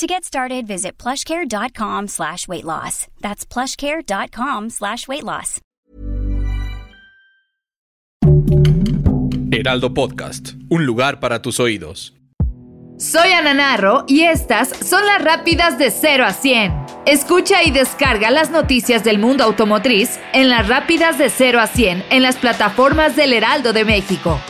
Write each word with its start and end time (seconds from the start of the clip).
To 0.00 0.06
get 0.06 0.24
started, 0.24 0.66
visit 0.66 0.96
plushcare.com 0.96 2.08
slash 2.08 2.48
weight 2.48 2.64
loss. 2.64 3.06
That's 3.20 3.44
plushcare.com 3.44 4.70
slash 4.70 5.06
weight 5.06 5.24
loss. 5.24 5.60
Heraldo 9.52 9.92
Podcast, 9.92 10.54
un 10.70 10.86
lugar 10.86 11.20
para 11.20 11.42
tus 11.42 11.60
oídos. 11.60 12.14
Soy 12.96 13.32
Ana 13.32 13.52
Narro 13.52 14.04
y 14.08 14.22
estas 14.22 14.70
son 14.70 15.04
las 15.04 15.22
rápidas 15.22 15.76
de 15.76 15.90
0 15.90 16.24
a 16.24 16.32
100. 16.32 16.72
Escucha 17.04 17.62
y 17.62 17.70
descarga 17.70 18.30
las 18.30 18.50
noticias 18.50 19.04
del 19.04 19.18
mundo 19.18 19.44
automotriz 19.44 20.18
en 20.32 20.48
las 20.48 20.66
rápidas 20.66 21.18
de 21.18 21.28
0 21.28 21.60
a 21.60 21.66
100 21.66 22.04
en 22.08 22.22
las 22.22 22.38
plataformas 22.38 23.16
del 23.16 23.34
Heraldo 23.34 23.74
de 23.74 23.84
México. 23.84 24.40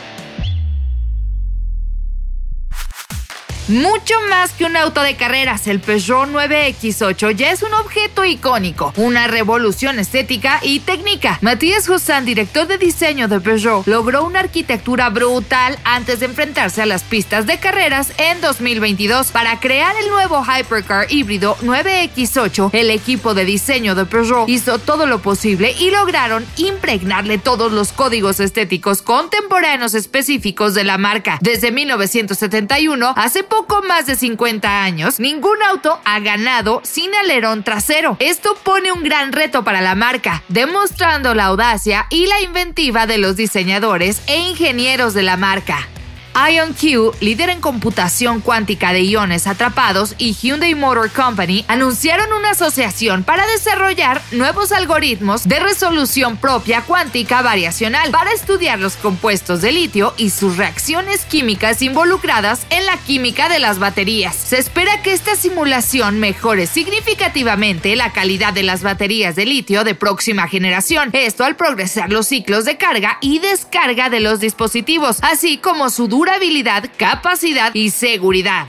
Mucho 3.67 4.15
más 4.27 4.53
que 4.53 4.65
un 4.65 4.75
auto 4.75 5.03
de 5.03 5.15
carreras, 5.15 5.67
el 5.67 5.79
Peugeot 5.79 6.29
9X8 6.29 7.35
ya 7.35 7.51
es 7.51 7.61
un 7.61 7.73
objeto 7.75 8.25
icónico, 8.25 8.91
una 8.97 9.27
revolución 9.27 9.99
estética 9.99 10.59
y 10.63 10.79
técnica. 10.79 11.37
Matías 11.41 11.87
Hussan, 11.87 12.25
director 12.25 12.65
de 12.67 12.79
diseño 12.79 13.27
de 13.27 13.39
Peugeot, 13.39 13.85
logró 13.85 14.25
una 14.25 14.39
arquitectura 14.39 15.09
brutal 15.09 15.77
antes 15.83 16.19
de 16.19 16.25
enfrentarse 16.25 16.81
a 16.81 16.87
las 16.87 17.03
pistas 17.03 17.45
de 17.45 17.59
carreras 17.59 18.11
en 18.17 18.41
2022 18.41 19.31
para 19.31 19.59
crear 19.59 19.95
el 19.95 20.09
nuevo 20.09 20.43
hypercar 20.43 21.11
híbrido 21.11 21.55
9X8. 21.61 22.71
El 22.73 22.89
equipo 22.89 23.35
de 23.35 23.45
diseño 23.45 23.93
de 23.93 24.05
Peugeot 24.05 24.49
hizo 24.49 24.79
todo 24.79 25.05
lo 25.05 25.21
posible 25.21 25.75
y 25.79 25.91
lograron 25.91 26.45
impregnarle 26.57 27.37
todos 27.37 27.71
los 27.71 27.93
códigos 27.93 28.39
estéticos 28.39 29.03
contemporáneos 29.03 29.93
específicos 29.93 30.73
de 30.73 30.83
la 30.83 30.97
marca. 30.97 31.37
Desde 31.41 31.71
1971, 31.71 33.13
hace 33.15 33.43
poco 33.51 33.81
más 33.83 34.05
de 34.05 34.15
50 34.15 34.81
años, 34.83 35.19
ningún 35.19 35.61
auto 35.61 35.99
ha 36.05 36.21
ganado 36.21 36.79
sin 36.85 37.13
alerón 37.13 37.63
trasero. 37.63 38.15
Esto 38.19 38.55
pone 38.63 38.93
un 38.93 39.03
gran 39.03 39.33
reto 39.33 39.65
para 39.65 39.81
la 39.81 39.93
marca, 39.93 40.41
demostrando 40.47 41.35
la 41.35 41.47
audacia 41.47 42.07
y 42.09 42.27
la 42.27 42.39
inventiva 42.39 43.07
de 43.07 43.17
los 43.17 43.35
diseñadores 43.35 44.21
e 44.27 44.37
ingenieros 44.37 45.13
de 45.13 45.23
la 45.23 45.35
marca. 45.35 45.90
IonQ, 46.35 47.15
líder 47.19 47.49
en 47.49 47.61
computación 47.61 48.41
cuántica 48.41 48.93
de 48.93 49.01
iones 49.01 49.47
atrapados, 49.47 50.15
y 50.17 50.33
Hyundai 50.33 50.75
Motor 50.75 51.11
Company 51.11 51.65
anunciaron 51.67 52.31
una 52.33 52.51
asociación 52.51 53.23
para 53.23 53.45
desarrollar 53.47 54.21
nuevos 54.31 54.71
algoritmos 54.71 55.47
de 55.47 55.59
resolución 55.59 56.37
propia 56.37 56.81
cuántica 56.81 57.41
variacional 57.41 58.11
para 58.11 58.31
estudiar 58.31 58.79
los 58.79 58.95
compuestos 58.95 59.61
de 59.61 59.71
litio 59.71 60.13
y 60.17 60.29
sus 60.29 60.57
reacciones 60.57 61.25
químicas 61.25 61.81
involucradas 61.81 62.65
en 62.69 62.85
la 62.85 62.97
química 62.97 63.49
de 63.49 63.59
las 63.59 63.79
baterías. 63.79 64.35
Se 64.35 64.57
espera 64.57 65.01
que 65.01 65.13
esta 65.13 65.35
simulación 65.35 66.19
mejore 66.19 66.67
significativamente 66.67 67.95
la 67.95 68.13
calidad 68.13 68.53
de 68.53 68.63
las 68.63 68.83
baterías 68.83 69.35
de 69.35 69.45
litio 69.45 69.83
de 69.83 69.95
próxima 69.95 70.47
generación, 70.47 71.09
esto 71.13 71.43
al 71.43 71.55
progresar 71.55 72.11
los 72.11 72.27
ciclos 72.27 72.65
de 72.65 72.77
carga 72.77 73.17
y 73.21 73.39
descarga 73.39 74.09
de 74.09 74.19
los 74.19 74.39
dispositivos, 74.39 75.17
así 75.21 75.57
como 75.57 75.89
su 75.89 76.07
durabilidad, 76.21 76.83
capacidad 76.97 77.73
y 77.73 77.89
seguridad. 77.89 78.67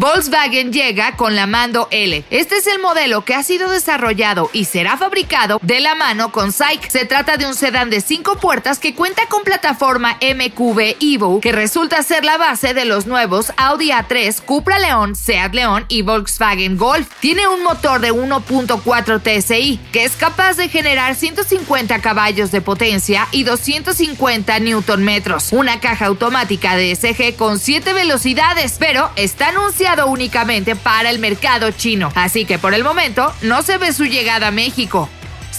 Volkswagen 0.00 0.72
llega 0.72 1.14
con 1.16 1.36
la 1.36 1.46
Mando 1.46 1.86
L. 1.90 2.24
Este 2.30 2.56
es 2.56 2.66
el 2.66 2.80
modelo 2.80 3.22
que 3.26 3.34
ha 3.34 3.42
sido 3.42 3.68
desarrollado 3.68 4.48
y 4.54 4.64
será 4.64 4.96
fabricado 4.96 5.58
de 5.60 5.80
la 5.80 5.94
mano 5.94 6.32
con 6.32 6.52
SAIC. 6.52 6.88
Se 6.88 7.04
trata 7.04 7.36
de 7.36 7.44
un 7.44 7.54
sedán 7.54 7.90
de 7.90 8.00
cinco 8.00 8.36
puertas 8.36 8.78
que 8.78 8.94
cuenta 8.94 9.26
con 9.26 9.42
plataforma 9.42 10.16
MQB 10.22 10.96
Evo, 11.02 11.42
que 11.42 11.52
resulta 11.52 12.02
ser 12.02 12.24
la 12.24 12.38
base 12.38 12.72
de 12.72 12.86
los 12.86 13.04
nuevos 13.04 13.52
Audi 13.58 13.90
A3, 13.90 14.40
Cupra 14.40 14.78
León, 14.78 15.14
Seat 15.14 15.52
León 15.52 15.84
y 15.88 16.00
Volkswagen 16.00 16.78
Golf. 16.78 17.06
Tiene 17.20 17.46
un 17.48 17.62
motor 17.62 18.00
de 18.00 18.10
1.4 18.10 19.20
TSI 19.20 19.78
que 19.92 20.04
es 20.04 20.12
capaz 20.12 20.56
de 20.56 20.70
generar 20.70 21.14
150 21.14 22.00
caballos 22.00 22.50
de 22.50 22.62
potencia 22.62 23.28
y 23.32 23.42
250 23.42 24.60
Nm, 24.60 25.22
una 25.50 25.78
caja 25.78 26.06
automática 26.06 26.74
de 26.74 26.96
SG 26.96 27.36
con 27.36 27.58
7 27.58 27.92
velocidades, 27.92 28.76
pero 28.78 29.10
está 29.16 29.52
anunciado 29.90 30.06
únicamente 30.06 30.76
para 30.76 31.10
el 31.10 31.18
mercado 31.18 31.70
chino, 31.72 32.12
así 32.14 32.44
que 32.44 32.58
por 32.58 32.74
el 32.74 32.84
momento 32.84 33.32
no 33.42 33.62
se 33.62 33.78
ve 33.78 33.92
su 33.92 34.04
llegada 34.04 34.48
a 34.48 34.50
México. 34.50 35.08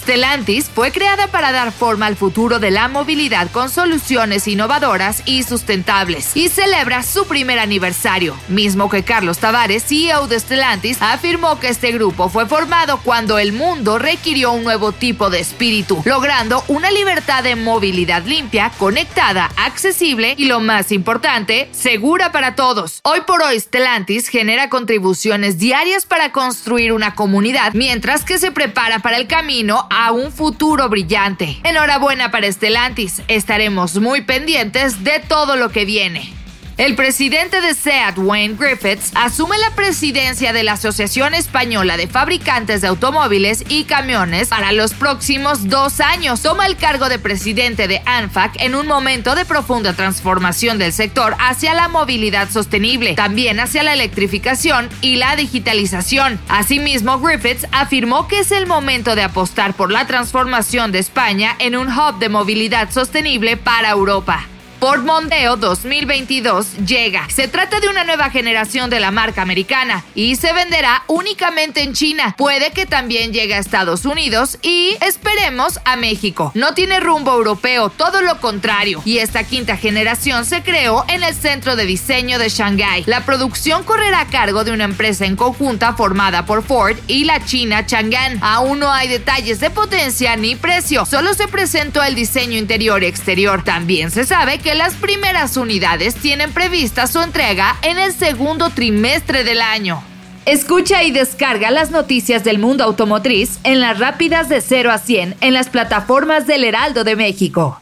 Stellantis 0.02 0.68
fue 0.68 0.92
creada 0.92 1.28
para 1.28 1.52
dar 1.52 1.72
forma 1.72 2.08
al 2.08 2.16
futuro 2.16 2.58
de 2.58 2.72
la 2.72 2.88
movilidad 2.88 3.52
con 3.52 3.70
soluciones 3.70 4.48
innovadoras 4.48 5.22
y 5.26 5.44
sustentables 5.44 6.36
y 6.36 6.50
celebra 6.50 7.04
su 7.04 7.28
primer 7.28 7.60
aniversario, 7.60 8.36
mismo 8.48 8.90
que 8.90 9.04
Carlos 9.04 9.38
Tavares, 9.38 9.84
CEO 9.84 10.26
de 10.26 10.40
Stellantis, 10.40 11.00
afirmó 11.04 11.60
que 11.60 11.70
este 11.70 11.92
grupo 11.92 12.30
fue 12.30 12.48
formado 12.48 13.00
cuando 13.04 13.38
el 13.38 13.54
mundo 13.54 14.00
requirió 14.00 14.54
un 14.54 14.64
nuevo 14.64 14.92
tipo 14.92 15.30
de 15.30 15.40
espíritu, 15.40 16.02
logrando 16.04 16.64
una 16.68 16.90
libertad 16.90 17.44
de 17.44 17.56
movilidad 17.56 18.26
limpia, 18.26 18.72
conectada, 18.80 19.52
accesible 19.56 20.34
y 20.36 20.46
lo 20.46 20.62
más 20.62 20.92
importante, 20.92 21.70
segura 21.74 22.32
para 22.32 22.56
todos. 22.56 23.02
Hoy 23.04 23.22
por 23.28 23.44
hoy 23.44 23.60
Stellantis 23.60 24.30
genera 24.30 24.68
contribuciones 24.68 25.60
diarias 25.60 26.08
para 26.08 26.32
construir 26.32 26.92
una 26.92 27.14
comunidad 27.14 27.74
mientras 27.76 28.26
que 28.26 28.40
se 28.40 28.52
prepara 28.52 28.98
para 28.98 29.18
el 29.18 29.28
camino 29.28 29.90
a 29.92 30.14
un 30.14 30.32
futuro 30.32 30.88
brillante. 30.88 31.60
Enhorabuena 31.64 32.32
para 32.32 32.48
Estelantis, 32.48 33.22
estaremos 33.28 34.00
muy 34.00 34.22
pendientes 34.22 35.04
de 35.04 35.20
todo 35.20 35.58
lo 35.58 35.70
que 35.70 35.84
viene. 35.84 36.41
El 36.78 36.96
presidente 36.96 37.62
de 37.62 37.76
SEAT, 37.76 38.18
Wayne 38.18 38.56
Griffiths, 38.58 39.12
asume 39.14 39.58
la 39.60 39.76
presidencia 39.76 40.54
de 40.54 40.64
la 40.64 40.74
Asociación 40.74 41.34
Española 41.34 41.98
de 41.98 42.08
Fabricantes 42.08 42.82
de 42.82 42.88
Automóviles 42.88 43.64
y 43.70 43.84
Camiones 43.84 44.48
para 44.48 44.72
los 44.72 44.94
próximos 44.94 45.68
dos 45.68 46.00
años. 46.00 46.42
Toma 46.42 46.66
el 46.66 46.78
cargo 46.78 47.10
de 47.10 47.20
presidente 47.20 47.88
de 47.88 48.02
ANFAC 48.06 48.62
en 48.62 48.76
un 48.76 48.88
momento 48.88 49.36
de 49.36 49.46
profunda 49.46 49.94
transformación 49.94 50.80
del 50.80 50.94
sector 50.94 51.36
hacia 51.40 51.74
la 51.74 51.88
movilidad 51.88 52.50
sostenible, 52.50 53.14
también 53.14 53.60
hacia 53.60 53.84
la 53.84 53.94
electrificación 53.94 54.90
y 55.02 55.18
la 55.18 55.36
digitalización. 55.36 56.40
Asimismo, 56.48 57.20
Griffiths 57.20 57.68
afirmó 57.72 58.28
que 58.28 58.40
es 58.40 58.52
el 58.52 58.66
momento 58.66 59.16
de 59.16 59.24
apostar 59.24 59.74
por 59.74 59.92
la 59.92 60.08
transformación 60.08 60.92
de 60.92 61.00
España 61.00 61.56
en 61.60 61.76
un 61.76 61.90
hub 61.90 62.18
de 62.18 62.30
movilidad 62.30 62.92
sostenible 62.92 63.58
para 63.58 63.90
Europa. 63.90 64.51
Ford 64.82 65.04
Mondeo 65.04 65.58
2022 65.58 66.88
llega. 66.88 67.30
Se 67.30 67.48
trata 67.48 67.80
de 67.80 67.88
una 67.88 68.04
nueva 68.04 68.32
generación 68.32 68.90
de 68.90 69.00
la 69.00 69.12
marca 69.12 69.44
americana 69.44 70.04
y 70.16 70.38
se 70.38 70.54
venderá 70.54 71.04
únicamente 71.06 71.84
en 71.84 71.94
China. 71.94 72.34
Puede 72.36 72.72
que 72.72 72.88
también 72.88 73.32
llegue 73.32 73.54
a 73.54 73.60
Estados 73.60 74.06
Unidos 74.06 74.58
y 74.64 74.98
esperemos 75.02 75.80
a 75.86 75.98
México. 75.98 76.52
No 76.56 76.74
tiene 76.74 77.00
rumbo 77.00 77.32
europeo, 77.32 77.90
todo 77.90 78.24
lo 78.24 78.40
contrario. 78.40 79.04
Y 79.06 79.20
esta 79.20 79.44
quinta 79.44 79.78
generación 79.78 80.46
se 80.46 80.64
creó 80.64 81.06
en 81.10 81.22
el 81.22 81.36
centro 81.36 81.76
de 81.76 81.86
diseño 81.86 82.40
de 82.40 82.50
Shanghái. 82.50 83.04
La 83.06 83.24
producción 83.24 83.84
correrá 83.84 84.22
a 84.22 84.28
cargo 84.30 84.64
de 84.64 84.72
una 84.72 84.86
empresa 84.86 85.28
en 85.28 85.36
conjunta 85.36 85.94
formada 85.94 86.48
por 86.48 86.64
Ford 86.64 86.98
y 87.06 87.26
la 87.26 87.46
China 87.46 87.86
Chang'an. 87.86 88.40
Aún 88.42 88.80
no 88.80 88.92
hay 88.92 89.10
detalles 89.10 89.60
de 89.60 89.70
potencia 89.70 90.36
ni 90.38 90.56
precio, 90.56 91.06
solo 91.06 91.36
se 91.36 91.48
presentó 91.48 92.02
el 92.02 92.16
diseño 92.16 92.58
interior 92.58 93.04
y 93.04 93.06
exterior. 93.06 93.64
También 93.64 94.10
se 94.10 94.26
sabe 94.26 94.58
que 94.72 94.78
las 94.78 94.96
primeras 94.96 95.58
unidades 95.58 96.16
tienen 96.16 96.54
prevista 96.54 97.06
su 97.06 97.20
entrega 97.20 97.76
en 97.82 97.98
el 97.98 98.14
segundo 98.14 98.70
trimestre 98.70 99.44
del 99.44 99.60
año. 99.60 100.02
Escucha 100.46 101.04
y 101.04 101.12
descarga 101.12 101.72
las 101.72 101.92
noticias 101.92 102.46
del 102.46 102.58
mundo 102.58 102.86
automotriz 102.86 103.60
en 103.66 103.82
las 103.82 104.00
rápidas 104.00 104.48
de 104.48 104.62
0 104.62 104.92
a 104.94 104.98
100 104.98 105.36
en 105.42 105.54
las 105.54 105.68
plataformas 105.68 106.48
del 106.48 106.64
Heraldo 106.64 107.04
de 107.04 107.18
México. 107.18 107.82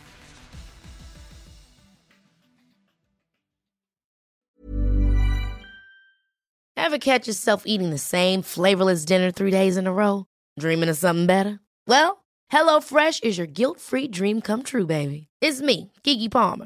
Ever 6.75 6.97
catch 6.97 7.27
yourself 7.27 7.67
eating 7.67 7.91
the 7.91 7.99
same 7.99 8.41
flavorless 8.41 9.05
dinner 9.05 9.31
three 9.31 9.51
days 9.51 9.77
in 9.77 9.85
a 9.85 9.91
row? 9.91 10.25
Dreaming 10.57 10.89
of 10.89 10.97
something 10.97 11.27
better? 11.27 11.59
Well, 11.87 12.23
HelloFresh 12.51 13.23
is 13.23 13.37
your 13.37 13.45
guilt-free 13.45 14.07
dream 14.07 14.41
come 14.41 14.63
true, 14.63 14.87
baby. 14.87 15.27
It's 15.39 15.61
me, 15.61 15.91
Kiki 16.01 16.29
Palmer. 16.29 16.65